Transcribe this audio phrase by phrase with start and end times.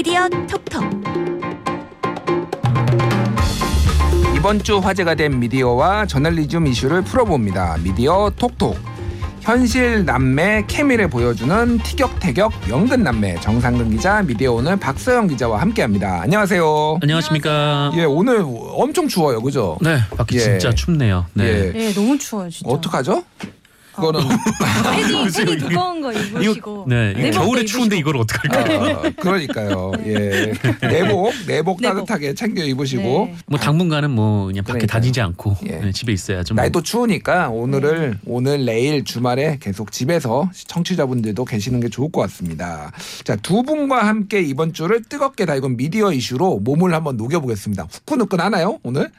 [0.00, 0.82] 미디어 톡톡
[4.34, 7.76] 이번 주 화제가 된 미디어와 저널리즘 이슈를 풀어봅니다.
[7.84, 8.78] 미디어 톡톡.
[9.42, 16.22] 현실 남매 케미를 보여주는 티격태격 연근 남매 정상근 기자 미디어 오늘 박서영 기자와 함께합니다.
[16.22, 17.00] 안녕하세요.
[17.02, 17.92] 안녕하십니까.
[17.96, 19.76] 예 오늘 엄청 추워요, 그죠?
[19.82, 20.40] 네, 밖에 예.
[20.40, 21.26] 진짜 춥네요.
[21.34, 21.44] 네.
[21.44, 21.72] 예.
[21.72, 22.72] 네, 너무 추워요, 진짜.
[22.72, 23.22] 어떡하죠?
[24.00, 24.20] 그거는
[24.94, 26.86] 패딩, 패딩 두꺼운 거 입으시고.
[26.88, 27.30] 네, 네.
[27.30, 27.64] 겨울에.
[27.64, 28.90] 추운데 이걸 어떡할까요?
[29.04, 29.92] 아, 그러니까요.
[30.06, 30.52] 예
[30.82, 31.82] 내복 내복 내복.
[31.82, 33.36] 따뜻하게 챙겨 입으시고 네.
[33.46, 34.86] 뭐 당분간은 뭐 그냥 밖에 그러니까요.
[35.00, 35.76] 다니지 않고 예.
[35.78, 36.54] 네, 집에 있어야죠.
[36.54, 36.62] 뭐.
[36.62, 42.92] 날도 추우니까 오늘을 오늘 내일 주말에 계속 집에서 청취자분들도 계시는 게 좋을 것 같습니다.
[43.24, 47.86] 자 두 분과 함께 이번 주를 뜨겁게 달군 미디어 이슈로 몸을 한번 녹여보겠습니다.
[47.90, 49.10] 후끈후끈 하나요 오늘?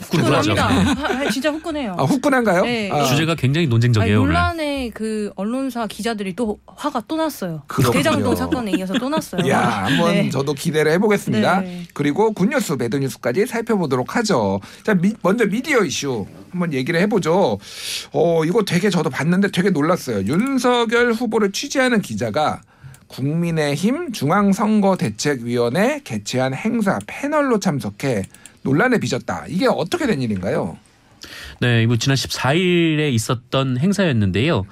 [0.00, 0.50] 후끈하죠.
[0.52, 1.08] 후끈합니다.
[1.26, 1.96] 아, 진짜 후끈해요.
[1.98, 2.62] 아 후끈한가요?
[2.62, 2.90] 네.
[2.90, 4.32] 아, 주제가 굉장히 아니, 논쟁적이에요 오늘.
[4.32, 7.62] 논란의 그 언론사 기자들이 또 화가 또 났어요.
[7.66, 7.92] 그렇군요.
[7.92, 9.48] 대장동 사건에 이어서 또 났어요.
[9.48, 10.30] 야 한번 네.
[10.30, 11.60] 저도 기대를 해보겠습니다.
[11.60, 11.84] 네.
[11.94, 14.60] 그리고 굿뉴스, 배드뉴스까지 살펴보도록 하죠.
[14.84, 17.58] 자 미- 먼저 미디어 이슈 한번 얘기를 해보죠.
[18.12, 20.24] 어 이거 되게 저도 봤는데 되게 놀랐어요.
[20.24, 22.62] 윤석열 후보를 취재하는 기자가
[23.08, 28.22] 국민의힘 중앙선거대책위원회 개최한 행사 패널로 참석해
[28.62, 29.46] 논란에 빚었다.
[29.48, 30.78] 이게 어떻게 된 일인가요?
[31.60, 34.64] 네, 이거 지난 14일에 있었던 행사였는데요.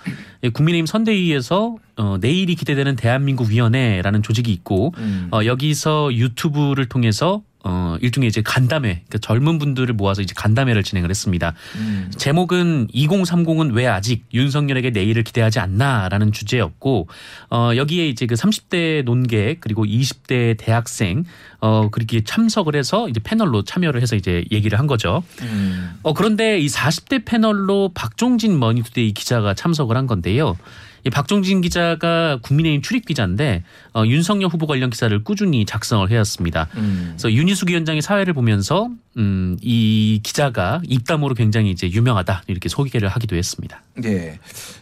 [0.44, 5.28] 예, 국민의힘 선대위에서 어, 내일이 기대되는 대한민국 위원회라는 조직이 있고 음.
[5.32, 11.10] 어, 여기서 유튜브를 통해서 어, 일종의 이제 간담회, 그러니까 젊은 분들을 모아서 이제 간담회를 진행을
[11.10, 11.54] 했습니다.
[11.76, 12.10] 음.
[12.16, 17.08] 제목은 2030은 왜 아직 윤석열에게 내일을 기대하지 않나라는 주제였고
[17.50, 21.24] 어 여기에 이제 그 30대 논객 그리고 20대 대학생
[21.60, 25.22] 어 그렇게 참석을 해서 이제 패널로 참여를 해서 이제 얘기를 한 거죠.
[25.42, 25.98] 음.
[26.02, 30.56] 어 그런데 이 40대 패널로 박종진 머니투데이 기자가 참석을 한 건데요.
[31.04, 33.62] 이 박종진 기자가 국민의힘 출입 기자인데
[33.94, 36.68] 어 윤석열 후보 관련 기사를 꾸준히 작성을 해왔습니다.
[36.76, 37.14] 음.
[37.16, 43.36] 그래서 윤희숙 위원장이 사회를 보면서 음, 이 기자가 입담으로 굉장히 이제 유명하다 이렇게 소개를 하기도
[43.36, 43.82] 했습니다.
[44.04, 44.38] 예.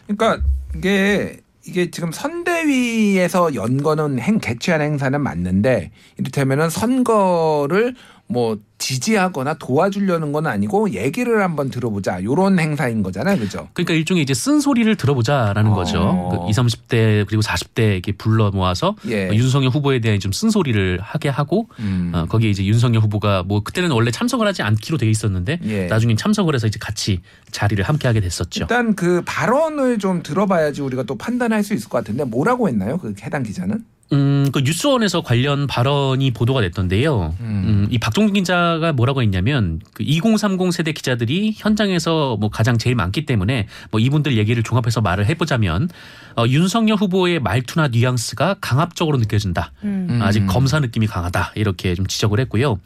[0.07, 0.43] 그러니까
[0.75, 7.93] 이게 이게 지금 선대위에서 연 거는 행 개최한 행사는 맞는데 이를테면은 선거를
[8.29, 13.69] 뭐 지지하거나 도와주려는 건 아니고 얘기를 한번 들어보자 요런 행사인 거잖아요, 그죠?
[13.73, 15.73] 그러니까 일종의 이제 쓴소리를 들어보자라는 어.
[15.73, 16.29] 거죠.
[16.31, 19.29] 그 20, 30대 그리고 40대 이렇게 불러 모아서 예.
[19.29, 22.11] 어, 윤석열 후보에 대한 좀 쓴소리를 하게 하고 음.
[22.13, 25.87] 어, 거기에 이제 윤석열 후보가 뭐 그때는 원래 참석을 하지 않기로 돼 있었는데 예.
[25.87, 27.21] 나중에 참석을 해서 이제 같이
[27.51, 28.63] 자리를 함께 하게 됐었죠.
[28.63, 32.97] 일단 그 발언을 좀 들어봐야지 우리가 또 판단할 수 있을 것 같은데 뭐라고 했나요?
[32.97, 33.83] 그 해당 기자는?
[34.13, 37.35] 음, 그 뉴스원에서 관련 발언이 보도가 됐던데요.
[37.41, 43.25] 음, 이 박종진 기자가 뭐라고 했냐면 그 2030 세대 기자들이 현장에서 뭐 가장 제일 많기
[43.25, 45.89] 때문에 뭐 이분들 얘기를 종합해서 말을 해보자면
[46.37, 49.71] 어, 윤석열 후보의 말투나 뉘앙스가 강압적으로 느껴진다.
[49.83, 50.19] 음.
[50.21, 52.79] 아직 검사 느낌이 강하다 이렇게 좀 지적을 했고요.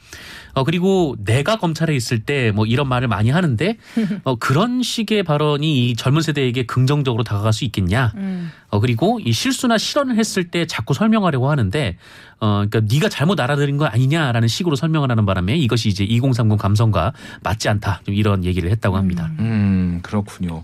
[0.54, 3.78] 어 그리고 내가 검찰에 있을 때 뭐 이런 말을 많이 하는데
[4.24, 8.14] 어 그런 식의 발언이 이 젊은 세대에게 긍정적으로 다가갈 수 있겠냐?
[8.16, 8.52] 음.
[8.70, 11.98] 어 그리고 이 실수나 실언을 했을 때 자꾸 설명하려고 하는데
[12.40, 17.14] 어 그러니까 네가 잘못 알아들은 거 아니냐라는 식으로 설명을 하는 바람에 이것이 이제 2030 감성과
[17.44, 19.30] 맞지 않다 좀 이런 얘기를 했다고 합니다.
[19.40, 20.64] 음, 그렇군요.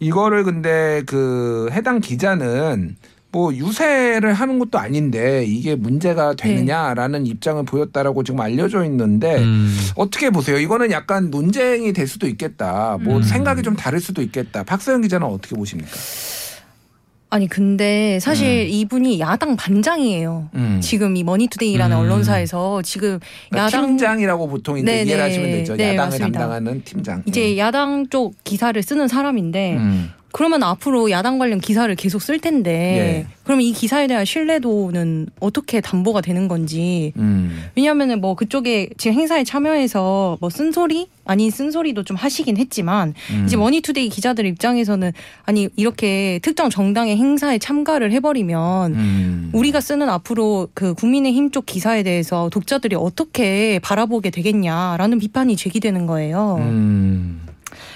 [0.00, 2.96] 이거를 근데 그 해당 기자는
[3.32, 9.72] 뭐 유세를 하는 것도 아닌데 이게 문제가 되느냐라는 입장을 보였다라고 지금 알려져 있는데 음.
[9.94, 10.58] 어떻게 보세요?
[10.58, 12.98] 이거는 약간 논쟁이 될 수도 있겠다.
[13.00, 13.22] 뭐 음.
[13.22, 14.64] 생각이 좀 다를 수도 있겠다.
[14.64, 15.90] 박서영 기자는 어떻게 보십니까?
[17.32, 20.50] 아니 근데 사실 이분이 야당 반장이에요.
[20.54, 20.80] 음.
[20.82, 22.00] 지금 이 머니투데이라는 음.
[22.00, 25.22] 언론사에서 지금 그러니까 야당 팀장이라고 보통 이제 네, 이해를 네.
[25.22, 25.76] 하시면 되죠.
[25.76, 26.38] 네, 야당을 맞습니다.
[26.40, 27.22] 담당하는 팀장.
[27.26, 30.10] 이제 야당 쪽 기사를 쓰는 사람인데 음.
[30.32, 33.26] 그러면 앞으로 야당 관련 기사를 계속 쓸 텐데 예.
[33.44, 37.64] 그럼 이 기사에 대한 신뢰도는 어떻게 담보가 되는 건지 음.
[37.74, 43.44] 왜냐하면은 뭐 그쪽에 지금 행사에 참여해서 뭐 쓴소리 아닌 쓴소리도 좀 하시긴 했지만 음.
[43.46, 45.12] 이제 머니투데이 기자들 입장에서는
[45.44, 49.50] 아니 이렇게 특정 정당의 행사에 참가를 해버리면 음.
[49.52, 56.56] 우리가 쓰는 앞으로 그 국민의힘 쪽 기사에 대해서 독자들이 어떻게 바라보게 되겠냐라는 비판이 제기되는 거예요.
[56.60, 57.40] 음.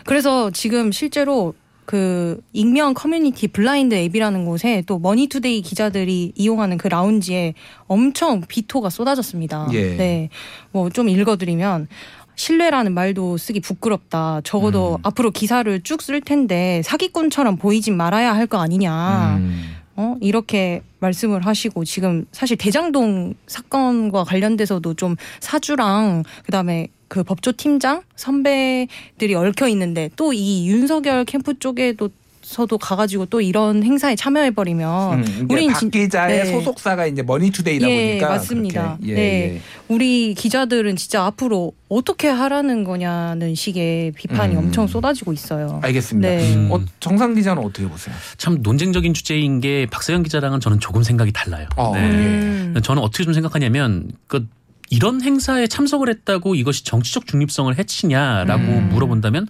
[0.05, 7.55] 그래서 지금 실제로 그 익명 커뮤니티 블라인드 앱이라는 곳에 또 머니투데이 기자들이 이용하는 그 라운지에
[7.87, 9.69] 엄청 비토가 쏟아졌습니다.
[9.73, 9.97] 예.
[9.97, 10.29] 네.
[10.73, 11.89] 뭐 좀 읽어드리면
[12.37, 14.41] 신뢰라는 말도 쓰기 부끄럽다.
[14.43, 14.99] 적어도 음.
[15.03, 19.37] 앞으로 기사를 쭉 쓸 텐데 사기꾼처럼 보이진 말아야 할 거 아니냐.
[19.37, 19.75] 음.
[19.97, 20.17] 어?
[20.21, 29.35] 이렇게 말씀을 하시고 지금 사실 대장동 사건과 관련돼서도 좀 사주랑 그다음에 그 법조 팀장 선배들이
[29.37, 32.09] 얽혀 있는데 또 이 윤석열 캠프 쪽에도
[32.43, 36.51] 기자로서도 가가지고 또 이런 행사에 참여해버리면 음, 이게 박 진- 기자의 네.
[36.53, 38.99] 소속사가 이제 머니투데이다 예, 보니까 맞습니다.
[39.07, 39.21] 예, 네.
[39.55, 39.61] 예.
[39.89, 44.59] 우리 기자들은 진짜 앞으로 어떻게 하라는 거냐는 식의 비판이 음.
[44.59, 45.79] 엄청 쏟아지고 있어요.
[45.85, 46.29] 알겠습니다.
[46.29, 46.55] 네.
[46.57, 46.69] 음.
[46.73, 48.15] 어, 정상 기자는 어떻게 보세요?
[48.37, 51.67] 참 논쟁적인 주제인 게 박세영 기자랑은 저는 조금 생각이 달라요.
[51.77, 52.01] 어, 네.
[52.03, 52.75] 음.
[52.83, 54.47] 저는 어떻게 좀 생각하냐면 그
[54.91, 58.89] 이런 행사에 참석을 했다고 이것이 정치적 중립성을 해치냐라고 음.
[58.91, 59.49] 물어본다면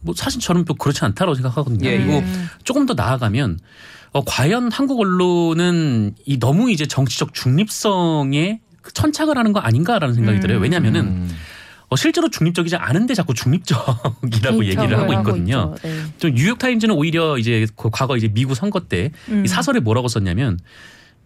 [0.00, 1.88] 뭐 사실 저는 또 그렇지 않다고 생각하거든요.
[1.88, 2.48] 예, 그리고 음.
[2.64, 3.58] 조금 더 나아가면
[4.12, 10.38] 어, 과연 한국 언론은 이 너무 이제 정치적 중립성에 그 천착을 하는 거 아닌가라는 생각이
[10.38, 10.40] 음.
[10.40, 10.58] 들어요.
[10.58, 11.36] 왜냐하면은 음.
[11.90, 15.74] 어, 실제로 중립적이지 않은데 자꾸 중립적이라고 얘기를 하고 있거든요.
[15.76, 15.88] 있죠.
[15.88, 16.02] 네.
[16.18, 19.46] 좀 뉴욕 타임즈는 오히려 이제 그 과거 이제 미국 선거 때이 음.
[19.46, 20.58] 사설에 뭐라고 썼냐면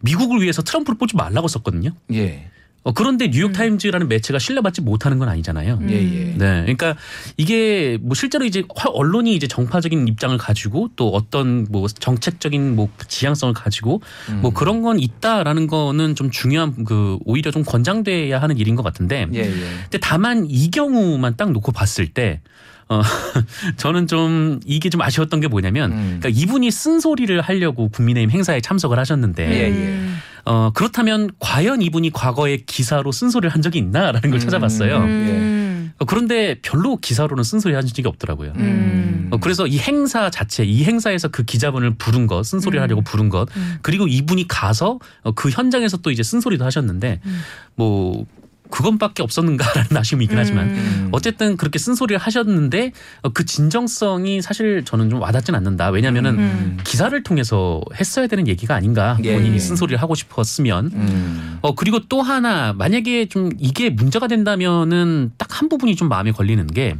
[0.00, 1.90] 미국을 위해서 트럼프를 뽑지 말라고 썼거든요.
[2.12, 2.48] 예.
[2.84, 5.78] 어, 그런데 뉴욕 타임즈라는 매체가 신뢰받지 못하는 건 아니잖아요.
[5.82, 5.90] 음.
[5.90, 6.24] 예, 예.
[6.36, 6.96] 네, 그러니까
[7.36, 12.88] 이게 뭐 실제로 이제 화- 언론이 이제 정파적인 입장을 가지고 또 어떤 뭐 정책적인 뭐
[13.06, 14.40] 지향성을 가지고 음.
[14.42, 19.28] 뭐 그런 건 있다라는 거는 좀 중요한 그 오히려 좀 권장돼야 하는 일인 것 같은데.
[19.32, 19.50] 예, 예.
[19.82, 22.40] 근데 다만 이 경우만 딱 놓고 봤을 때.
[22.88, 23.00] 어,
[23.78, 26.18] 저는 좀 이게 좀 아쉬웠던 게 뭐냐면, 음.
[26.20, 30.08] 그러니까 이분이 쓴소리를 하려고 국민의힘 행사에 참석을 하셨는데, 예, 예.
[30.44, 30.50] 음.
[30.50, 34.38] 어, 그렇다면 과연 이분이 과거에 기사로 쓴소리를 한 적이 있나라는 걸 음.
[34.38, 34.96] 찾아봤어요.
[34.98, 35.92] 음.
[35.98, 38.52] 어, 그런데 별로 기사로는 쓴소리 한 적이 없더라고요.
[38.56, 39.28] 음.
[39.30, 42.82] 어, 그래서 이 행사 자체, 이 행사에서 그 기자분을 부른 것, 쓴소리를 음.
[42.82, 43.78] 하려고 부른 것, 음.
[43.82, 47.40] 그리고 이분이 가서 어, 그 현장에서 또 이제 쓴소리도 하셨는데, 음.
[47.76, 48.26] 뭐,
[48.72, 51.08] 그건밖에 없었는가라는 아쉬움이 있긴 하지만, 음.
[51.12, 52.90] 어쨌든 그렇게 쓴소리를 하셨는데,
[53.22, 55.90] 어, 그 진정성이 사실 저는 좀 와닿진 않는다.
[55.90, 56.78] 왜냐면은 음.
[56.82, 59.16] 기사를 통해서 했어야 되는 얘기가 아닌가.
[59.22, 59.58] 예, 본인이 예.
[59.60, 60.90] 쓴소리를 하고 싶었으면.
[60.92, 61.58] 음.
[61.62, 66.66] 어 그리고 또 하나 만약에 좀 이게 문제가 된다면은 딱 한 부분이 좀 마음에 걸리는
[66.66, 66.96] 게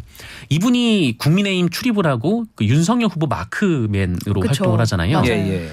[0.49, 4.49] 이분이 국민의힘 출입을 하고 그 윤석열 후보 마크맨으로 그쵸.
[4.49, 5.23] 활동을 하잖아요.
[5.27, 5.71] 예, 예.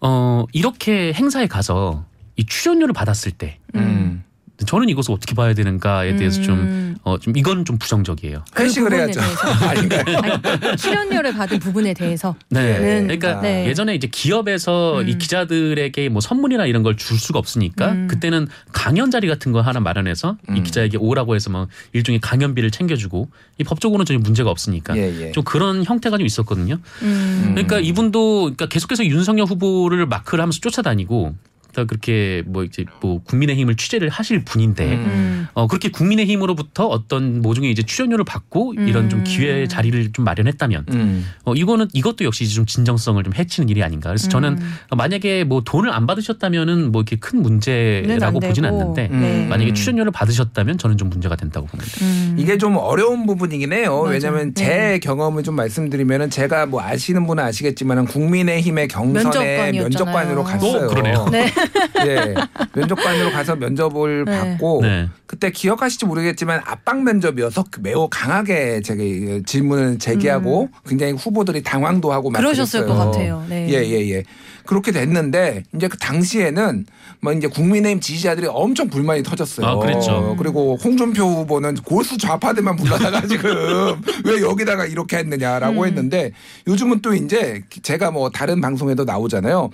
[0.00, 4.23] 어 이렇게 행사에 가서 이 출연료를 받았을 때 음.
[4.66, 6.96] 저는 이것을 어떻게 봐야 되는가에 대해서 좀 음.
[7.02, 8.44] 어, 좀 이건 좀 부정적이에요.
[8.54, 9.20] 그 회식을 부분에 해야죠.
[9.20, 9.48] 대해서.
[9.68, 10.16] 아닌가요?
[10.62, 12.34] 아니, 출연료를 받은 부분에 대해서.
[12.50, 12.78] 네.
[12.78, 13.00] 네.
[13.02, 13.66] 그러니까 네.
[13.66, 15.08] 예전에 이제 기업에서 음.
[15.08, 18.06] 이 기자들에게 뭐 선물이나 이런 걸 줄 수가 없으니까 음.
[18.06, 20.62] 그때는 강연 자리 같은 거 하나 마련해서 이 음.
[20.62, 23.28] 기자에게 오라고 해서 뭐 일종의 강연비를 챙겨주고
[23.58, 25.32] 이 법적으로는 전혀 문제가 없으니까 예, 예.
[25.32, 26.78] 좀 그런 형태가 좀 있었거든요.
[27.02, 27.42] 음.
[27.54, 31.34] 그러니까 이분도 그러니까 계속해서 윤석열 후보를 마크를 하면서 쫓아다니고
[31.74, 35.04] 다 그렇게 뭐 이제 뭐 국민의힘을 취재를 하실 분인데 음.
[35.04, 35.48] 음.
[35.54, 39.24] 어 그렇게 국민의힘으로부터 어떤 모종의 이제 출연료를 받고 이런 좀 음.
[39.24, 41.26] 기회 자리를 좀 마련했다면 음.
[41.44, 44.08] 어 이거는 이것도 역시 좀 진정성을 좀 해치는 일이 아닌가.
[44.08, 44.96] 그래서 저는 음.
[44.96, 48.64] 만약에 뭐 돈을 안 받으셨다면은 뭐 이렇게 큰는 문제라고 안 보진.
[48.64, 49.46] 않는데 네.
[49.46, 51.90] 만약에 출연료를 받으셨다면 저는 좀 문제가 된다고 봅니다.
[52.02, 52.36] 음.
[52.38, 54.02] 이게 좀 어려운 부분이긴 해요.
[54.02, 54.14] 맞아요.
[54.14, 54.98] 왜냐하면 제 네.
[54.98, 59.82] 경험을 좀 말씀드리면은 제가 뭐 아시는 분은 아시겠지만은 국민의힘의 경선에 면접관이었잖아요.
[59.82, 61.28] 면접관으로 갔어요.
[61.30, 61.52] 네.
[62.06, 62.34] 예,
[62.74, 64.38] 면접관으로 가서 면접을 네.
[64.38, 65.08] 받고 네.
[65.26, 72.12] 그때 기억하실지 모르겠지만 압박 면접이어서 그 매우 강하게 제가 이 질문을 제기하고 굉장히 후보들이 당황도
[72.12, 72.42] 하고 막 음.
[72.42, 72.98] 그러셨을 그랬어요.
[72.98, 73.44] 것 같아요.
[73.48, 73.68] 네.
[73.70, 74.24] 예, 예, 예.
[74.66, 76.86] 그렇게 됐는데 이제 그 당시에는
[77.20, 79.66] 뭐 이제 국민의힘 지지자들이 엄청 불만이 터졌어요.
[79.66, 80.36] 아, 그랬죠.
[80.38, 85.86] 그리고 홍준표 후보는 골수 좌파들만 불러다가 지금 왜 여기다가 이렇게 했느냐라고 음.
[85.86, 86.32] 했는데
[86.66, 89.70] 요즘은 또 이제 제가 뭐 다른 방송에도 나오잖아요.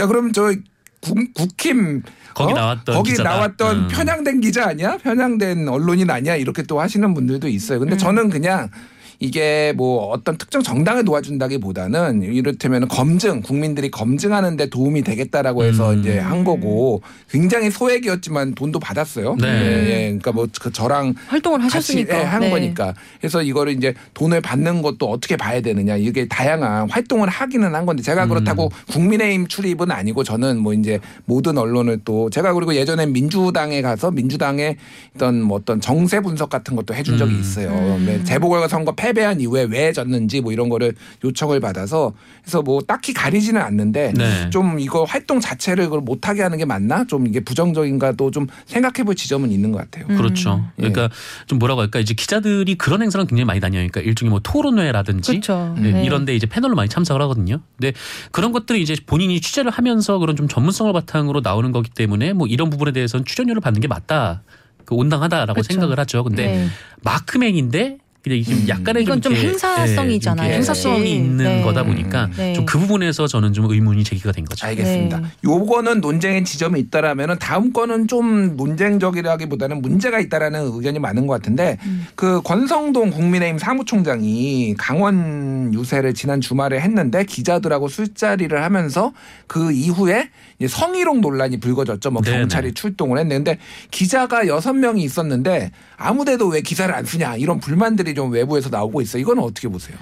[0.00, 0.52] 야, 그럼 저
[1.00, 2.02] 국, 국힘
[2.34, 3.30] 거기 나왔던 거기 기자다.
[3.30, 3.88] 나왔던 음.
[3.88, 4.98] 편향된 기자 아니야?
[4.98, 6.36] 편향된 언론인 아니야?
[6.36, 7.78] 이렇게 또 하시는 분들도 있어요.
[7.78, 7.98] 근데 음.
[7.98, 8.70] 저는 그냥
[9.18, 16.00] 이게 뭐 어떤 특정 정당을 도와준다기보다는 이를테면 검증 국민들이 검증하는데 도움이 되겠다라고 해서 음.
[16.00, 19.36] 이제 한 거고 굉장히 소액이었지만 돈도 받았어요.
[19.40, 19.46] 네.
[19.46, 20.04] 예, 예.
[20.06, 22.50] 그러니까 뭐그 저랑 활동을 같이 하셨으니까 예, 한 네.
[22.50, 22.94] 거니까.
[23.18, 25.96] 그래서 이거를 이제 돈을 받는 것도 어떻게 봐야 되느냐.
[25.96, 28.28] 이게 다양한 활동을 하기는 한 건데 제가 음.
[28.28, 34.10] 그렇다고 국민의힘 출입은 아니고 저는 뭐 이제 모든 언론을 또 제가 그리고 예전에 민주당에 가서
[34.10, 34.76] 민주당의
[35.14, 37.40] 어떤 뭐 어떤 정세 분석 같은 것도 해준 적이 음.
[37.40, 37.70] 있어요.
[37.70, 38.04] 음.
[38.06, 40.94] 네, 재보궐 선거 패 배한 이후에 왜 졌는지 뭐 이런 거를
[41.24, 44.50] 요청을 받아서 그래서 뭐 딱히 가리지는 않는데 네.
[44.50, 47.04] 좀 이거 활동 자체를 그걸 못하게 하는 게 맞나?
[47.04, 50.06] 좀 이게 부정적인가도 좀 생각해볼 지점은 있는 것 같아요.
[50.10, 50.16] 음.
[50.16, 50.64] 그렇죠.
[50.78, 50.88] 예.
[50.88, 51.10] 그러니까
[51.46, 53.86] 좀 뭐라고 할까 이제 기자들이 그런 행사는 굉장히 많이 다녀요.
[53.88, 55.74] 그러니까 일종의 뭐 토론회라든지 그렇죠.
[55.78, 56.04] 네, 네.
[56.04, 57.60] 이런데 이제 패널로 많이 참석을 하거든요.
[57.78, 57.92] 근데
[58.30, 62.70] 그런 것들이 이제 본인이 취재를 하면서 그런 좀 전문성을 바탕으로 나오는 거기 때문에 뭐 이런
[62.70, 64.42] 부분에 대해서는 출연료를 받는 게 맞다,
[64.84, 65.72] 그 온당하다라고 그쵸.
[65.72, 66.24] 생각을 하죠.
[66.24, 66.66] 근데 네.
[67.02, 68.68] 마크맨인데 그냥 좀 음.
[68.68, 71.06] 약간의 이건 좀 이렇게, 행사성이잖아요, 예, 행사성이 사실.
[71.06, 71.62] 있는 네.
[71.62, 72.54] 거다 보니까 네.
[72.54, 74.66] 좀그 부분에서 저는 좀 의문이 제기가 된 거죠.
[74.66, 75.20] 알겠습니다.
[75.20, 75.26] 네.
[75.44, 82.06] 요거는 논쟁의 지점이 있다라면은 다음 거는 좀 논쟁적이라기보다는 문제가 있다라는 의견이 많은 것 같은데 음.
[82.16, 89.12] 그 권성동 국민의힘 사무총장이 강원 유세를 지난 주말에 했는데 기자들하고 술자리를 하면서
[89.46, 92.10] 그 이후에 이제 성희롱 논란이 불거졌죠.
[92.10, 92.22] 뭐.
[92.22, 93.58] 경찰이 출동을 했는데
[93.90, 99.18] 기자가 여섯 명이 있었는데 아무데도 왜 기사를 안 쓰냐 이런 불만들이 좀 외부에서 나오고 있어.
[99.18, 99.96] 요 이거는 어떻게 보세요?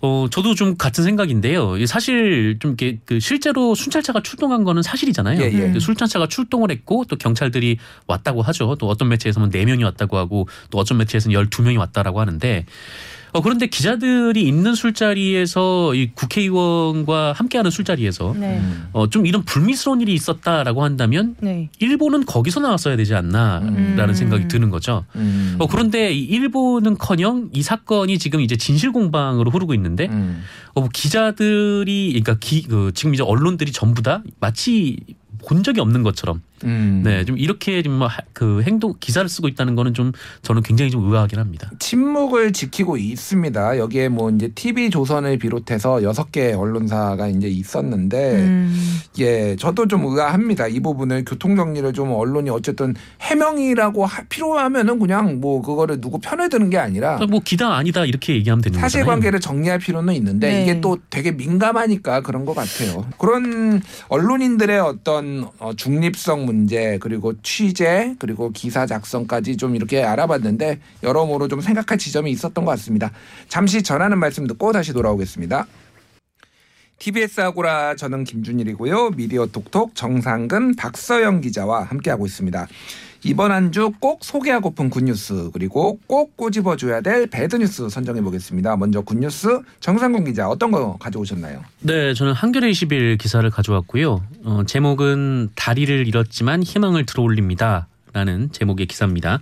[0.00, 1.84] 어, 저도 좀 같은 생각인데요.
[1.86, 5.40] 사실 좀 이렇게 그 실제로 순찰차가 출동한 거는 사실이잖아요.
[5.40, 5.72] 예, 예.
[5.72, 8.76] 그 순찰차가 출동을 했고 또 경찰들이 왔다고 하죠.
[8.78, 12.66] 또 어떤 매체에서는 4명이 왔다고 하고 또 어떤 매체에서는 12명이 왔다라고 하는데
[13.34, 18.62] 어, 그런데 기자들이 있는 술자리에서 이 국회의원과 함께하는 술자리에서 네.
[18.92, 21.68] 어, 좀 이런 불미스러운 일이 있었다라고 한다면 네.
[21.80, 24.14] 일본은 거기서 나왔어야 되지 않나라는 음.
[24.14, 25.04] 생각이 드는 거죠.
[25.16, 25.56] 음.
[25.58, 30.44] 어, 그런데 이 일본은커녕 이 사건이 지금 이제 진실 공방으로 흐르고 있는데 음.
[30.74, 34.96] 어, 뭐 기자들이 그러니까 기, 그 지금 이제 언론들이 전부 다 마치
[35.44, 37.02] 본 적이 없는 것처럼 음.
[37.04, 41.70] 네 좀 이렇게 좀그 행동 기사를 쓰고 있다는 거는 좀 저는 굉장히 좀 의아하긴 합니다.
[41.78, 43.78] 침묵을 지키고 있습니다.
[43.78, 49.00] 여기에 뭐 이제 TV 조선을 비롯해서 여섯 개 언론사가 이제 있었는데 음.
[49.18, 50.68] 예, 저도 좀 의아합니다.
[50.68, 56.48] 이 부분을 교통 정리를 좀 언론이 어쨌든 해명이라고 하- 필요하면은 그냥 뭐 그거를 누구 편에
[56.48, 58.88] 드는 게 아니라 뭐 기다 아니다 이렇게 얘기하면 되는 거잖아요.
[58.88, 60.62] 사실관계를 정리할 필요는 있는데 네.
[60.62, 63.06] 이게 또 되게 민감하니까 그런 것 같아요.
[63.18, 71.48] 그런 언론인들의 어떤 어, 중립성 문제 그리고 취재 그리고 기사 작성까지 좀 이렇게 알아봤는데 여러모로
[71.48, 73.10] 좀 생각할 지점이 있었던 것 같습니다.
[73.48, 75.66] 잠시 전하는 말씀 듣고 다시 돌아오겠습니다.
[77.04, 79.10] TBS 아고라 저는 김준일이고요.
[79.10, 82.66] 미디어 톡톡 정상근 박서영 기자와 함께하고 있습니다.
[83.24, 88.76] 이번 한 주 꼭 소개하고픈 굿뉴스 그리고 꼭 꼬집어줘야 될 배드뉴스 선정해 보겠습니다.
[88.78, 91.62] 먼저 굿뉴스 정상근 기자 어떤 거 가져오셨나요?
[91.80, 94.22] 네, 저는 한겨레 20일 기사를 가져왔고요.
[94.44, 97.86] 어, 제목은 다리를 잃었지만 희망을 들어올립니다.
[98.14, 99.40] 라는 제목의 기사입니다.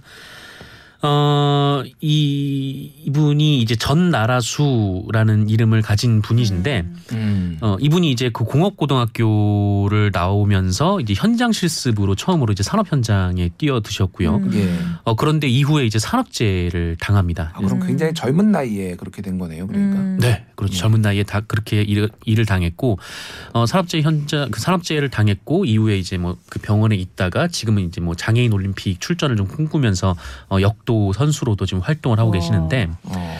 [1.03, 7.59] 어, 이, 이분이 이제 전나라수라는 이름을 가진 분이신데, 음.
[7.61, 14.37] 어, 이분이 이제 그 공업고등학교를 나오면서 이제 현장 실습으로 처음으로 이제 산업 현장에 뛰어드셨고요.
[14.37, 14.51] 음.
[14.55, 14.79] 예.
[15.05, 17.53] 어, 그런데 이후에 이제 산업재해를 당합니다.
[17.55, 17.87] 아, 그럼 음.
[17.87, 19.67] 굉장히 젊은 나이에 그렇게 된 거네요.
[19.67, 19.97] 그러니까.
[19.99, 20.19] 음.
[20.21, 20.75] 네, 그렇죠.
[20.75, 20.79] 예.
[20.79, 22.99] 젊은 나이에 다 그렇게 일을, 일을 당했고,
[23.53, 28.15] 어, 산업재해 현장, 그 산업재해를 당했고, 이후에 이제 뭐 그 병원에 있다가 지금은 이제 뭐
[28.15, 30.15] 장애인 올림픽 출전을 좀 꿈꾸면서
[30.51, 32.33] 어, 역도 선수로도 지금 활동을 하고 어.
[32.33, 33.39] 계시는데, 어.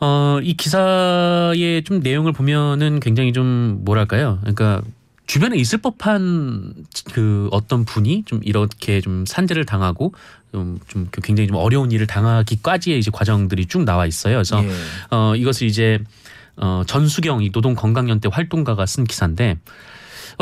[0.00, 4.38] 어, 이 기사의 좀 내용을 보면은 굉장히 좀 뭐랄까요.
[4.40, 4.82] 그러니까
[5.26, 6.74] 주변에 있을 법한
[7.12, 10.12] 그 어떤 분이 좀 이렇게 좀 산재를 당하고
[10.52, 14.34] 좀, 좀 굉장히 좀 어려운 일을 당하기까지의 이제 과정들이 쭉 나와 있어요.
[14.34, 14.70] 그래서 예.
[15.10, 15.98] 어, 이것을 이제
[16.56, 19.56] 어, 전수경 이 노동건강연대 활동가가 쓴 기사인데 어,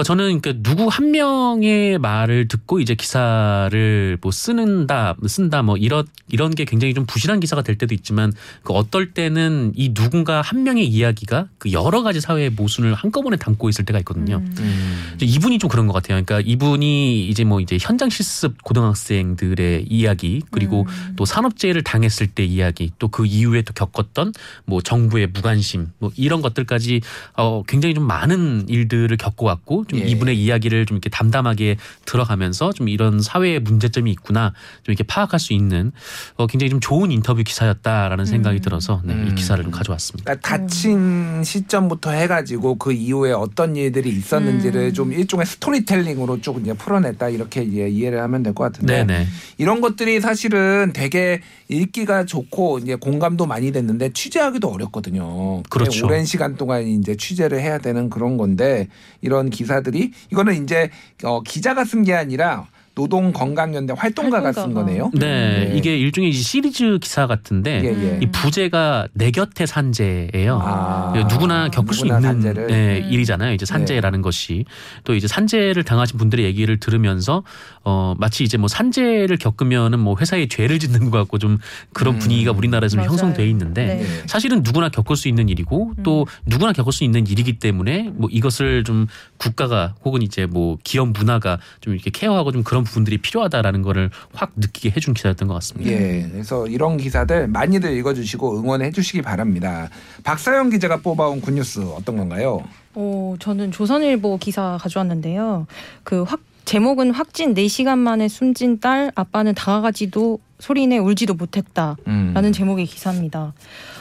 [0.04, 6.50] 저는 그 누구 한 명의 말을 듣고 이제 기사를 뭐 쓰는다, 쓴다 뭐 이런 이런
[6.50, 8.32] 게 굉장히 좀 부실한 기사가 될 때도 있지만
[8.64, 13.68] 그 어떨 때는 이 누군가 한 명의 이야기가 그 여러 가지 사회의 모순을 한꺼번에 담고
[13.68, 14.38] 있을 때가 있거든요.
[14.38, 14.54] 음.
[14.58, 15.18] 음.
[15.20, 16.22] 이분이 좀 그런 것 같아요.
[16.24, 21.14] 그러니까 이분이 이제 뭐 이제 현장 실습 고등학생들의 이야기 그리고 음.
[21.16, 24.32] 또 산업재해를 당했을 때 이야기 또 그 이후에 또 겪었던
[24.64, 27.02] 뭐 정부의 무관심 뭐 이런 것들까지
[27.36, 30.04] 어 굉장히 좀 많은 일들을 겪어왔고 좀 예.
[30.04, 35.52] 이분의 이야기를 좀 이렇게 담담하게 들어가면서 좀 이런 사회의 문제점이 있구나 좀 이렇게 파악할 수
[35.52, 35.92] 있는
[36.36, 38.60] 어 굉장히 좀 좋은 인터뷰 기사였다라는 생각이 음.
[38.60, 39.34] 들어서 네, 이 음.
[39.34, 40.24] 기사를 좀 가져왔습니다.
[40.34, 44.92] 그러니까 다친 시점부터 해가지고 그 이후에 어떤 일들이 있었는지를 음.
[44.92, 49.26] 좀 일종의 스토리텔링으로 쭉 이제 풀어냈다 이렇게 이해- 이해를 하면 될 것 같은데 네네.
[49.58, 55.62] 이런 것들이 사실은 되게 읽기가 좋고 이제 공감도 많이 됐는데 취재하기도 어렵거든요.
[55.70, 56.04] 그렇죠.
[56.06, 58.88] 오랜 시간 동안 이제 취재를 해야 되는 그런 건데
[59.22, 60.90] 이런 기사 들이 이거는 이제
[61.24, 64.86] 어, 기자가 쓴 게 아니라 노동건강연대 활동가가 쓴 활동가가.
[64.86, 65.10] 거네요.
[65.14, 65.76] 네, 음.
[65.76, 68.18] 이게 일종의 시리즈 기사 같은데 예, 예.
[68.20, 70.60] 이 부제가 내 곁에 산재예요.
[70.62, 72.70] 아, 예, 누구나 겪을 수 누구나 있는 산재를.
[72.70, 73.12] 예, 음.
[73.12, 73.54] 일이잖아요.
[73.54, 74.64] 이제 산재라는 것이
[75.04, 77.44] 또 이제 산재를 당하신 분들의 얘기를 들으면서
[77.84, 81.58] 어 마치 이제 뭐 산재를 겪으면은 뭐 회사에 죄를 짓는 것 같고 좀
[81.92, 82.18] 그런 음.
[82.18, 83.04] 분위기가 우리나라에서 좀.
[83.08, 83.94] 형성돼 있는데 네.
[84.02, 84.06] 네.
[84.26, 88.84] 사실은 누구나 겪을 수 있는 일이고 또 누구나 겪을 수 있는 일이기 때문에 뭐 이것을
[88.84, 89.06] 좀
[89.38, 94.52] 국가가 혹은 이제 뭐 기업 문화가 좀 이렇게 케어하고 좀 그런 부분들이 필요하다라는 거를 확
[94.56, 95.90] 느끼게 해준 기사였던 것 같습니다.
[95.90, 99.88] 예, 그래서 이런 기사들 많이들 읽어주시고 응원해 주시기 바랍니다.
[100.24, 102.62] 박사영 기자가 뽑아온 굿뉴스 어떤 건가요?
[102.94, 105.66] 어, 저는 조선일보 기사 가져왔는데요.
[106.04, 111.96] 그 확 제목은 확진 4시간 만에 숨진 딸 아빠는 다가가지도 소리내 울지도 못했다.
[112.06, 112.30] 음.
[112.34, 113.52] 라는 제목의 기사입니다.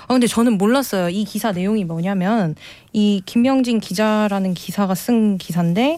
[0.04, 1.10] 아, 근데 저는 몰랐어요.
[1.10, 2.56] 이 기사 내용이 뭐냐면,
[2.94, 5.98] 이 김명진 기자라는 기사가 쓴 기사인데,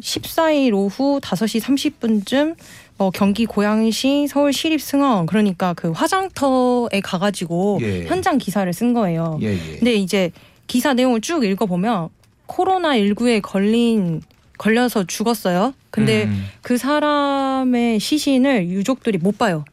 [0.00, 2.56] 14일 오후 5시 30분쯤,
[2.98, 8.04] 어, 경기 고양시 서울 시립 승원, 그러니까 그 화장터에 가가지고 예.
[8.04, 9.38] 현장 기사를 쓴 거예요.
[9.42, 9.76] 예, 예.
[9.76, 10.30] 근데 이제
[10.66, 12.08] 기사 내용을 쭉 읽어보면,
[12.46, 14.22] 코로나 19에 걸린,
[14.58, 15.74] 걸려서 죽었어요.
[15.90, 16.46] 근데 음.
[16.62, 19.64] 그 사람의 시신을 유족들이 못 봐요.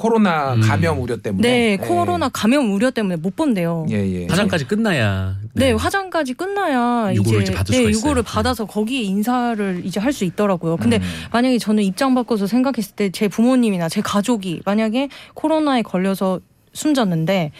[0.00, 0.62] 코로나 음.
[0.62, 1.46] 감염 우려 때문에.
[1.46, 3.84] 네, 코로나 감염 우려 때문에 못 본대요.
[3.90, 4.26] 예, 예.
[4.28, 8.00] 화장까지 끝나야 네, 화장까지 끝나야 유고를 이제 이제 받을 네, 수가 있어요.
[8.00, 10.76] 유고를 받아서 거기에 인사를 이제 할 수 있더라고요.
[10.78, 11.02] 근데 음.
[11.32, 16.40] 만약에 저는 입장 바꿔서 생각했을 때 제 부모님이나 제 가족이 만약에 코로나에 걸려서
[16.72, 17.52] 숨졌는데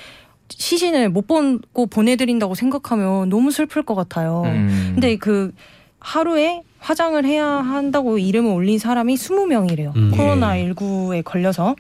[0.48, 4.42] 시신을 못 보고 보내드린다고 생각하면 너무 슬플 것 같아요.
[4.46, 4.92] 음.
[4.94, 5.52] 근데 그
[5.98, 9.94] 하루에 화장을 해야 한다고 이름을 올린 사람이 20명이래요.
[9.96, 10.10] 음.
[10.16, 11.76] 코로나 19에 걸려서암한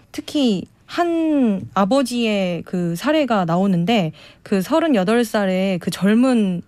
[1.74, 6.62] 아버지의 그 사례가 나오는데 그 38살의 그 젊은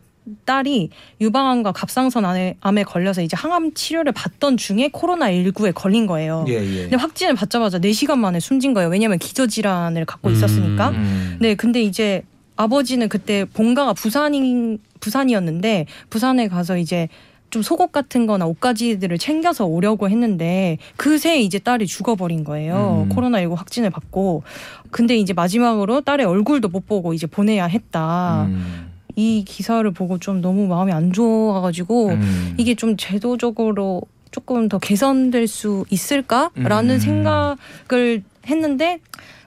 [0.44, 6.44] 딸이 유방암과 갑상선 암에, 암에 걸려서 이제 항암 치료를 받던 중에 코로나 19에 걸린 거예요.
[6.48, 6.82] 예, 예.
[6.82, 8.88] 근데 확진을 받자마자 4시간 만에 숨진 거예요.
[8.88, 10.34] 왜냐면 기저 질환을 갖고 음.
[10.34, 10.90] 있었으니까.
[10.90, 11.38] 음.
[11.40, 12.22] 네, 근데 이제
[12.56, 17.08] 아버지는 그때 본가가 부산인 부산이었는데 부산에 가서 이제
[17.52, 23.06] 좀 속옷 같은 거나 옷가지들을 챙겨서 오려고 했는데 그새 이제 딸이 죽어버린 거예요.
[23.06, 23.14] 음.
[23.14, 24.42] 코로나19 확진을 받고.
[24.90, 28.46] 근데 이제 마지막으로 딸의 얼굴도 못 보고 이제 보내야 했다.
[28.48, 28.90] 음.
[29.16, 32.54] 이 기사를 보고 좀 너무 마음이 안 좋아가지고 음.
[32.56, 36.98] 이게 좀 제도적으로 조금 더 개선될 수 있을까라는 음.
[36.98, 38.98] 생각을 했는데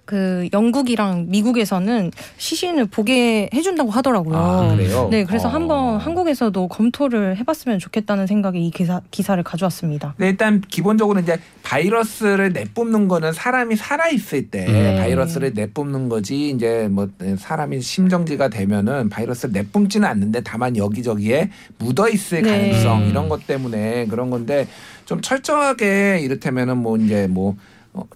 [0.06, 4.38] 그 영국이랑 미국에서는 시신을 보게 해준다고 하더라고요.
[4.38, 5.08] 아, 그래요?
[5.10, 5.52] 네, 그래서 어.
[5.52, 10.14] 한번 한국에서도 검토를 해봤으면 좋겠다는 생각에 이 기사 기사를 가져왔습니다.
[10.18, 14.98] 네, 일단 기본적으로 이제 바이러스를 내뿜는 거는 사람이 살아 있을 때 네.
[14.98, 22.44] 바이러스를 내뿜는 거지 이제 뭐 사람이 심정지가 되면은 바이러스를 내뿜지는 않는데 다만 여기저기에 묻어 있을
[22.44, 22.52] 네.
[22.52, 24.68] 가능성 이런 것 때문에 그런 건데
[25.06, 27.58] 좀 철저하게 이를테면은 뭐 이제 뭐 어,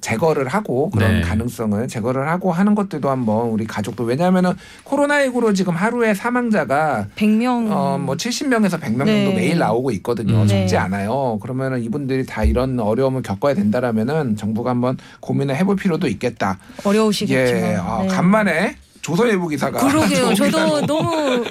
[0.01, 1.21] 제거를 하고 그런 네.
[1.21, 4.53] 가능성을 제거를 하고 하는 것들도 한번 우리 가족도 왜냐하면은
[4.85, 9.25] 코로나19로 지금 하루에 사망자가 100명 어, 뭐 70명에서 100명 네.
[9.25, 10.41] 정도 매일 나오고 있거든요.
[10.41, 10.47] 음.
[10.47, 10.77] 적지 네.
[10.77, 11.39] 않아요.
[11.41, 16.59] 그러면은 이분들이 다 이런 어려움을 겪어야 된다라면은 정부가 한번 고민을 해볼 필요도 있겠다.
[16.83, 17.63] 어려우시겠지만.
[17.63, 18.07] 예, 아, 네.
[18.07, 18.75] 간만에
[19.09, 20.33] 조선일보 기사가 그러게요.
[20.35, 21.43] 저도 너무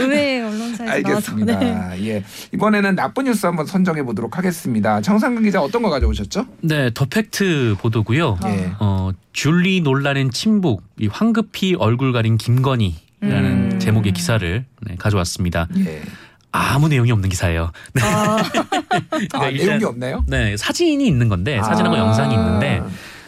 [0.00, 0.90] 의외의 언론사에서 나와서 네.
[0.92, 2.00] 알겠습니다.
[2.06, 2.24] 예.
[2.54, 5.00] 이번에는 나쁜 뉴스 한번 선정해 보도록 하겠습니다.
[5.02, 6.46] 정상근 기자 어떤 거 가져오셨죠?
[6.62, 8.38] 네, 더 팩트 보도고요.
[8.46, 8.72] 예.
[8.80, 12.92] 어, 줄리 논란엔 침묵, 이 황급히 얼굴 가린 김건희라는
[13.72, 13.78] 음.
[13.78, 15.68] 제목의 기사를 네, 가져왔습니다.
[15.84, 16.00] 예.
[16.54, 17.70] 아무 내용이 없는 기사예요.
[18.00, 18.36] 아,
[19.34, 20.24] 아, 일단- 내용이 없나요?
[20.26, 21.98] 네, 사진이 있는 건데 사진하고 아.
[21.98, 22.82] 영상이 있는데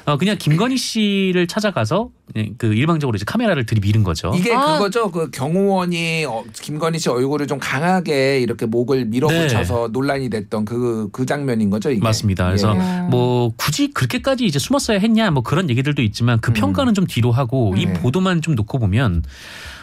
[0.07, 2.11] 어, 그냥 김건희 씨를 찾아가서
[2.57, 4.33] 그 일방적으로 이제 카메라를 들이밀은 거죠.
[4.35, 4.79] 이게 아.
[4.79, 5.11] 그거죠.
[5.11, 11.27] 그 경호원이 어, 김건희 씨 얼굴을 좀 강하게 이렇게 목을 밀어붙여서 논란이 됐던 그, 그
[11.27, 11.91] 장면인 거죠.
[11.91, 12.01] 이게.
[12.01, 12.05] 네.
[12.05, 12.47] 맞습니다.
[12.47, 13.09] 그래서 예.
[13.11, 16.55] 뭐 굳이 그렇게까지 이제 숨었어야 했냐 뭐 그런 얘기들도 있지만 그 음.
[16.55, 17.93] 평가는 좀 뒤로 하고 이 네.
[17.93, 19.23] 보도만 좀 놓고 보면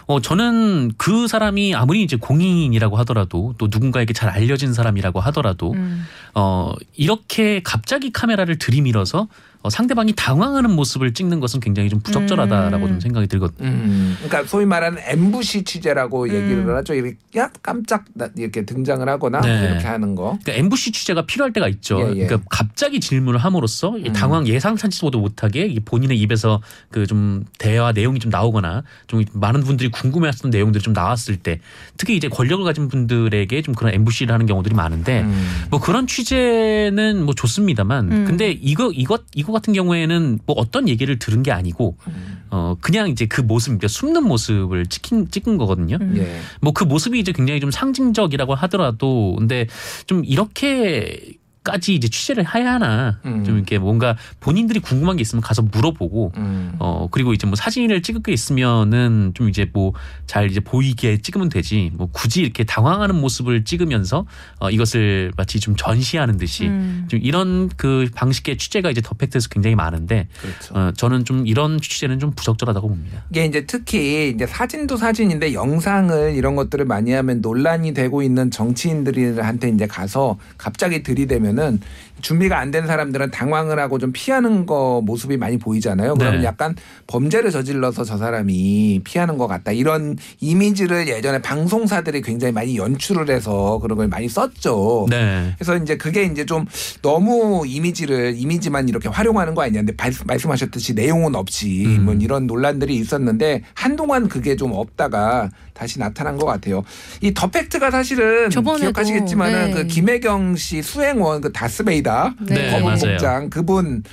[0.08, 6.06] 어 저는 그 사람이 아무리 이제 공인이라고 하더라도 또 누군가에게 잘 알려진 사람이라고 하더라도 음.
[6.34, 9.28] 어 이렇게 갑자기 카메라를 들이밀어서
[9.64, 12.88] 어, 상대방이 당황하는 모습을 찍는 것은 굉장히 좀 부적절하다 라고 음.
[12.92, 13.68] 좀 생각이 들거든요.
[13.68, 16.34] 음, 그러니까 소위 말하는 엠부시 취재라고 음.
[16.34, 16.94] 얘기를 하죠.
[16.94, 19.70] 이렇게 야 깜짝 나- 이렇게 등장을 하거나 네.
[19.72, 20.38] 이렇게 하는 거.
[20.44, 22.00] 그러니까 엠부시 취재가 필요할 때가 있죠.
[22.02, 22.26] 예, 예.
[22.26, 24.14] 그러니까 갑자기 질문을 함으로써 이 음.
[24.14, 29.90] 당황 예상치도 못하게 이 본인의 입에서 그 좀 대화 내용이 좀 나오거나 좀 많은 분들이
[29.90, 31.60] 궁금해했던 내용들이 좀 나왔을 때
[31.98, 35.66] 특히 이제 권력을 가진 분들에게 좀 그런 엠부시를 하는 경우들이 많은데 음.
[35.70, 38.26] 뭐 그런 취재는 뭐 좋습니다만 음.
[38.26, 42.21] 근데 이거 이것 이거 같은 경우에는 뭐 어떤 얘기를 들은 게 아니고 음.
[42.50, 45.98] 어 그냥 이제 그 모습 그러니까 숨는 모습을 찍힌 찍은 거거든요.
[46.02, 46.16] 음.
[46.18, 46.40] 예.
[46.62, 49.68] 뭐그 모습이 이제 굉장히 좀 상징적이라고 하더라도 근데
[50.06, 53.44] 좀 이렇게 까지 이제 취재를 해야 하나 음.
[53.44, 56.74] 좀 이렇게 뭔가 본인들이 궁금한 게 있으면 가서 물어보고 음.
[56.80, 59.94] 어 그리고 이제 뭐 사진을 찍을 게 있으면은 좀 이제 뭐
[60.32, 64.26] 잘 이제 보이게 찍으면 되지 뭐 굳이 이렇게 당황하는 모습을 찍으면서
[64.60, 67.04] 어 이것을 마치 좀 전시하는 듯이 음.
[67.10, 70.74] 좀 이런 그 방식의 취재가 이제 더 팩트에서 굉장히 많은데 그렇죠.
[70.74, 73.26] 어 저는 좀 이런 취재는 좀 부적절하다고 봅니다.
[73.30, 79.68] 이게 이제 특히 이제 사진도 사진인데 영상을 이런 것들을 많이 하면 논란이 되고 있는 정치인들한테
[79.68, 81.80] 이제 가서 갑자기 들이대면 보면은
[82.22, 86.14] 준비가 안 된 사람들은 당황을 하고 좀 피하는 거 모습이 많이 보이잖아요.
[86.14, 86.46] 그러면 네.
[86.48, 86.74] 약간
[87.08, 89.72] 범죄를 저질러서 저 사람이 피하는 것 같다.
[89.74, 95.08] 이런 이미지를 예전에 방송사들이 굉장히 많이 연출을 해서 그런 걸 많이 썼죠.
[95.10, 95.54] 네.
[95.58, 96.66] 그래서 이제 그게 이제 좀
[97.02, 99.80] 너무 이미지를 이미지만 이렇게 활용하는 거 아니냐.
[99.82, 102.06] 근데 발- 말씀하셨듯이 내용은 없이 음.
[102.06, 106.84] 뭐 이런 논란들이 있었는데 한동안 그게 좀 없다가 다시 나타난 것 같아요.
[107.22, 109.74] 이 더팩트가 사실은 기억하시겠지만은 네.
[109.74, 113.00] 그 김혜경 씨 수행원 그 다스베이다 네, 검은 맞아요.
[113.00, 114.04] 복장 그분을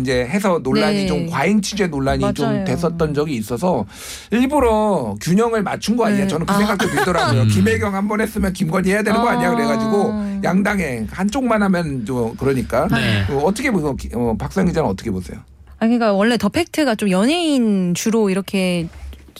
[0.00, 1.06] 이제 해서 논란이 네.
[1.06, 2.64] 좀 과잉 취재 논란이 좀 맞아요.
[2.64, 3.84] 됐었던 적이 있어서
[4.30, 6.28] 일부러 균형을 맞춘 거 아니냐 네.
[6.28, 6.56] 저는 그 아.
[6.58, 7.42] 생각도 들더라고요.
[7.42, 7.48] 음.
[7.48, 9.54] 김혜경 한 번 했으면 김건희 해야 되는 거 아니야 아.
[9.54, 13.24] 그래가지고 양당에 한쪽만 하면 좀 그러니까 네.
[13.30, 13.94] 어, 어떻게 보세요?
[14.14, 15.38] 어, 박상 기자는 어떻게 보세요?
[15.78, 18.88] 아 그러니까 원래 더 팩트가 좀 연예인 주로 이렇게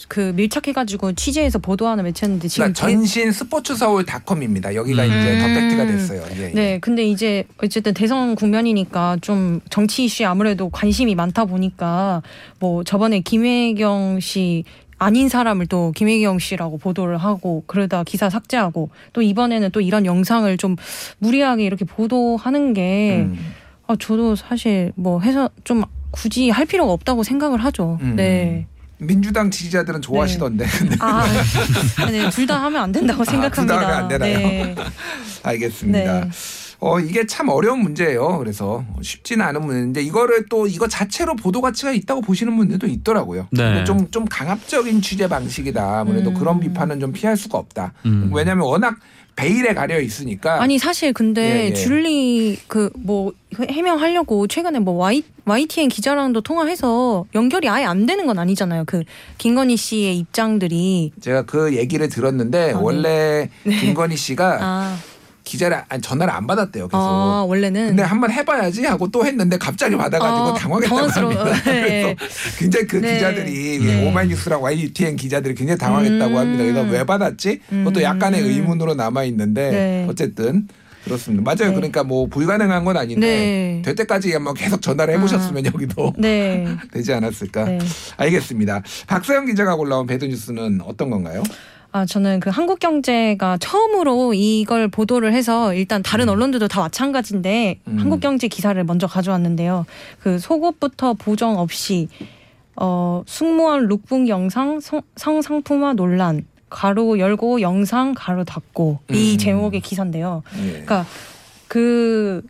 [0.07, 4.75] 그 밀착해가지고 취재해서 보도하는 매체인데 지금 그러니까 전신 스포츠 서울닷컴입니다.
[4.75, 5.07] 여기가 음.
[5.07, 6.23] 이제 더 팩트가 됐어요.
[6.35, 6.49] 예, 예.
[6.49, 12.21] 네, 근데 이제 어쨌든 대선 국면이니까 좀 정치 이슈에 아무래도 관심이 많다 보니까
[12.59, 14.63] 뭐 저번에 김혜경 씨
[14.97, 20.55] 아닌 사람을 또 김혜경 씨라고 보도를 하고 그러다 기사 삭제하고 또 이번에는 또 이런 영상을
[20.57, 20.75] 좀
[21.17, 23.35] 무리하게 이렇게 보도하는 게 음.
[23.87, 27.97] 아, 저도 사실 뭐 해서 좀 굳이 할 필요가 없다고 생각을 하죠.
[28.01, 28.15] 음.
[28.15, 28.67] 네.
[29.01, 30.65] 민주당 지지자들은 좋아하시던데.
[30.99, 31.25] 아,
[32.11, 33.75] 네, 둘다 하면 안 된다고 아, 둘다 생각합니다.
[33.75, 34.37] 하면 안 되나요?
[34.37, 34.75] 네.
[35.43, 36.25] 알겠습니다.
[36.25, 36.29] 네.
[36.83, 38.39] 어 이게 참 어려운 문제예요.
[38.39, 43.47] 그래서 쉽지는 않은 문제인데 이거를 또 이거 자체로 보도 가치가 있다고 보시는 분들도 있더라고요.
[43.51, 43.83] 네.
[43.83, 45.99] 좀좀 강압적인 취재 방식이다.
[45.99, 46.33] 아무래도 음.
[46.35, 47.93] 그런 비판은 좀 피할 수가 없다.
[48.07, 48.31] 음.
[48.33, 48.95] 왜냐하면 워낙
[49.35, 50.61] 베일에 가려 있으니까.
[50.61, 51.73] 아니 사실 근데 예, 예.
[51.73, 53.33] 줄리 그 뭐
[53.69, 58.83] 해명하려고 최근에 뭐 Y YTN 기자랑도 통화해서 연결이 아예 안 되는 건 아니잖아요.
[58.85, 59.03] 그
[59.37, 62.73] 김건희 씨의 입장들이 제가 그 얘기를 들었는데 아, 네.
[62.73, 64.97] 원래 김건희 씨가 아,
[65.43, 66.87] 기자를 아니, 전화를 안 받았대요.
[66.87, 66.97] 계속.
[66.97, 71.07] 아 원래는 근데 한번 해봐야지 하고 또 했는데 갑자기 받아가지고 아, 당황했다고.
[71.07, 71.45] 합니다.
[71.65, 72.15] 네.
[72.15, 73.15] 그래서 굉장히 그 네.
[73.15, 74.07] 기자들이 네.
[74.07, 76.37] 오마이뉴스랑 YTN 기자들이 굉장히 당황했다고 음.
[76.37, 76.63] 합니다.
[76.63, 77.59] 그래서 왜 받았지?
[77.69, 78.03] 그것도 음.
[78.03, 80.05] 약간의 의문으로 남아 있는데 네.
[80.09, 80.67] 어쨌든
[81.03, 81.43] 그렇습니다.
[81.43, 81.71] 맞아요.
[81.71, 81.75] 네.
[81.75, 83.81] 그러니까 뭐 불가능한 건 아닌데 네.
[83.83, 86.67] 될 때까지 한번 계속 전화를 해보셨으면 여기도 네.
[86.93, 87.65] 되지 않았을까?
[87.65, 87.79] 네.
[88.17, 88.83] 알겠습니다.
[89.07, 91.43] 박서영 기자가 골라온 bad news는 어떤 건가요?
[91.93, 97.99] 아, 저는 그 한국경제가 처음으로 이걸 보도를 해서 일단 다른 언론들도 다 마찬가지인데 음.
[97.99, 99.85] 한국경제 기사를 먼저 가져왔는데요.
[100.19, 102.07] 그 속옷부터 보정 없이
[102.77, 109.37] 어, 승무원 룩북 영상 성, 성상품화 논란 가로 열고 영상 가로 닫고 이 음.
[109.37, 110.43] 제목의 기사인데요.
[110.63, 110.71] 예.
[110.71, 111.05] 그러니까
[111.67, 112.41] 그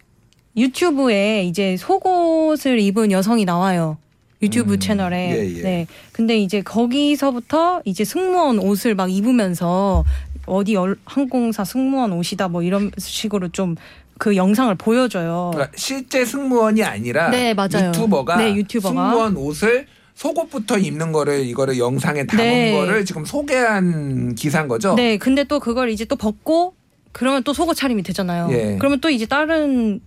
[0.56, 3.98] 유튜브에 이제 속옷을 입은 여성이 나와요.
[4.42, 5.32] 유튜브 음, 채널에.
[5.38, 5.62] 예, 예.
[5.62, 5.88] 네.
[6.12, 10.04] 근데 이제 거기서부터 이제 승무원 옷을 막 입으면서
[10.46, 13.76] 어디 열- 항공사 승무원 옷이다 뭐 이런 식으로 좀
[14.18, 15.50] 그 영상을 보여줘요.
[15.52, 17.88] 그러니까 실제 승무원이 아니라 네, 맞아요.
[17.88, 18.94] 유튜버가, 네, 유튜버가.
[19.10, 22.72] 승무원 옷을 속옷부터 입는 거를 이거를 영상에 담은 네.
[22.72, 24.94] 거를 지금 소개한 기사인 거죠.
[24.94, 25.18] 네.
[25.18, 26.76] 근데 또 그걸 이제 또 벗고
[27.12, 28.50] 그러면 또 속옷 차림이 되잖아요.
[28.52, 28.76] 예.
[28.78, 30.02] 그러면 또 이제 다른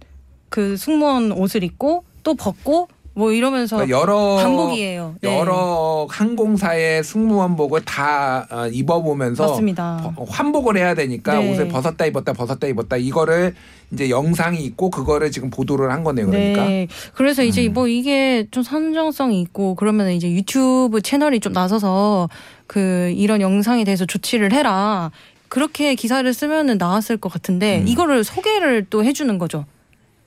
[0.48, 5.14] 그 승무원 옷을 입고 또 벗고 뭐 이러면서 그러니까 여러 반복이에요.
[5.20, 5.38] 네.
[5.38, 10.12] 여러 항공사의 승무원복을 다 어, 입어보면서 맞습니다.
[10.16, 11.52] 버- 환복을 해야 되니까 네.
[11.52, 13.54] 옷을 벗었다 입었다 벗었다 입었다 이거를
[13.92, 16.26] 이제 영상이 있고 그거를 지금 보도를 한 거네요.
[16.26, 16.64] 그러니까.
[16.64, 16.88] 네.
[17.14, 17.72] 그래서 이제 음.
[17.72, 22.28] 뭐 이게 좀 선정성이 있고 그러면 이제 유튜브 채널이 좀 나서서
[22.66, 25.12] 그 이런 영상에 대해서 조치를 해라.
[25.48, 27.86] 그렇게 기사를 쓰면은 나왔을 것 같은데 음.
[27.86, 29.66] 이거를 소개를 또 해주는 거죠.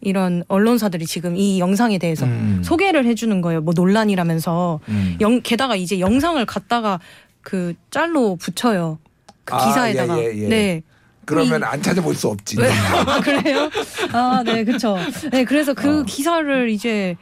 [0.01, 2.61] 이런 언론사들이 지금 이 영상에 대해서 음.
[2.63, 3.61] 소개를 해주는 거예요.
[3.61, 5.17] 뭐 논란이라면서 음.
[5.21, 6.99] 영, 게다가 이제 영상을 갖다가
[7.41, 8.99] 그 짤로 붙여요.
[9.43, 10.19] 그 아, 기사에다가.
[10.19, 10.47] 예, 예, 예.
[10.47, 10.81] 네.
[11.25, 12.57] 그러면 안 찾아볼 수 없지.
[12.57, 12.69] 네.
[13.05, 13.69] 아, 그래요?
[14.13, 14.97] 아, 네, 그쵸.
[15.31, 16.03] 네, 그래서 그 어.
[16.03, 17.15] 기사를 이제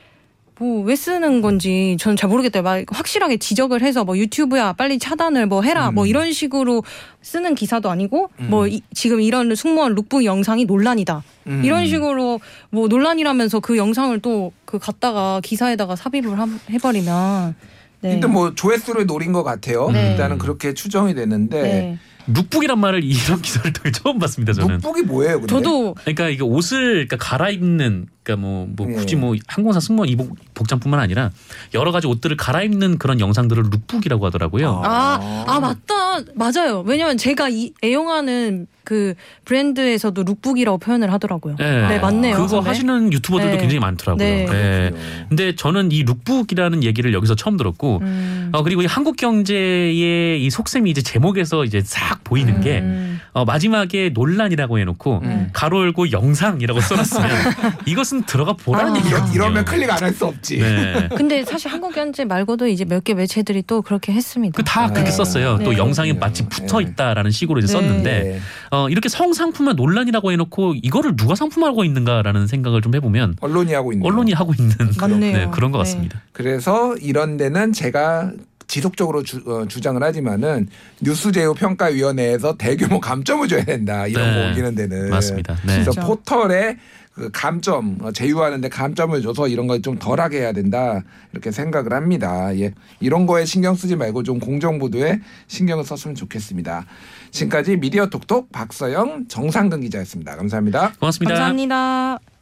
[0.60, 2.62] 뭐왜 쓰는 건지 저는 잘 모르겠어요.
[2.64, 5.96] 막 확실하게 지적을 해서 뭐 유튜브야 빨리 차단을 뭐 해라 음.
[5.96, 6.84] 뭐 이런 식으로
[7.22, 8.48] 쓰는 기사도 아니고 음.
[8.50, 11.24] 뭐 이- 지금 이런 승무원 룩북 영상이 논란이다.
[11.48, 11.62] 음.
[11.64, 12.40] 이런 식으로
[12.72, 17.56] 뭐 논란이라면서 그 영상을 또 그 갖다가 기사에다가 삽입을 함- 해버리면
[18.02, 18.14] 네.
[18.16, 19.90] 일단 뭐 조회수를 노린 것 같아요.
[19.90, 20.12] 네.
[20.12, 22.00] 일단은 그렇게 추정이 되는데 네.
[22.28, 24.54] lookbook이란 말을 이런 기사를 통해 처음 봤습니다.
[24.54, 24.76] 저는.
[24.78, 25.36] lookbook이 뭐예요?
[25.36, 25.48] 근데?
[25.48, 28.96] 저도 그러니까 이게 옷을 그러니까 갈아입는 그러니까 뭐, 뭐 예.
[28.96, 31.30] 굳이 뭐 항공사 승무원 이복 복장뿐만 아니라
[31.76, 34.82] 여러 가지 옷들을 갈아입는 그런 영상들을 lookbook이라고 하더라고요.
[34.84, 36.84] 아, 아 맞다 맞아요.
[36.86, 41.58] 왜냐면 제가 이 애용하는 그 브랜드에서도 lookbook이라고 표현을 하더라고요.
[41.58, 41.88] 네.
[41.88, 42.38] 네, 맞네요.
[42.38, 42.70] 그거 네.
[42.70, 43.58] 하시는 유튜버들도 네.
[43.60, 44.26] 굉장히 많더라고요.
[44.26, 44.46] 네.
[44.46, 44.92] 네.
[45.28, 48.50] 근데 저는 이 lookbook이라는 얘기를 여기서 처음 들었고 음.
[48.54, 53.20] 어, 그리고 이 한국 경제의 이 속셈이 이제 제목에서 이제 싹 보이는 게 음.
[53.34, 55.50] 어, 마지막에 논란이라고 해놓고 음.
[55.52, 57.30] 가로 열고 영상이라고 써놨으면
[57.86, 58.98] 이것은 들어가 보라는 아.
[58.98, 59.34] 얘기거든요.
[59.34, 60.58] 이러, 면 클릭 안 할 수 없지.
[60.60, 61.10] 네.
[61.16, 64.56] 근데 사실 한국경제 말고도 이제 몇 개 매체들이 또 그렇게 했습니다.
[64.56, 65.12] 그다 그렇게 네.
[65.12, 65.60] 썼어요.
[65.64, 65.78] 또 네.
[65.78, 67.74] 영상이 마치 붙어 있다라는 식으로 이제 네.
[67.74, 68.40] 썼는데 네.
[68.72, 74.06] 어, 이렇게 성상품화 논란이라고 해놓고 이거를 누가 상품화하고 있는가라는 생각을 좀 해보면 언론이 하고 있는.
[74.06, 75.38] 언론이 하고 있는 맞네요.
[75.38, 75.84] 네, 그런 것 네.
[75.84, 76.22] 같습니다.
[76.32, 78.32] 그래서 이런 데는 제가
[78.68, 80.68] 지속적으로 주, 어, 주장을 하지만은
[81.02, 84.42] 뉴스제휴 평가위원회에서 대규모 감점을 줘야 된다 이런 네.
[84.42, 85.56] 거 올리는 데는 맞습니다.
[85.66, 85.84] 네.
[85.84, 85.92] 그래서.
[86.02, 86.78] 포털에
[87.16, 91.02] 그 감점 어, 제휴하는데 감점을 줘서 이런 걸 좀 덜하게 해야 된다
[91.32, 92.56] 이렇게 생각을 합니다.
[92.58, 96.86] 예, 이런 거에 신경 쓰지 말고 좀 공정 보도에 신경을 썼으면 좋겠습니다.
[97.32, 100.36] 지금까지 미디어 톡톡 박서영 정상근 기자였습니다.
[100.36, 100.94] 감사합니다.
[101.00, 101.34] 고맙습니다.
[101.36, 102.35] 감사합니다.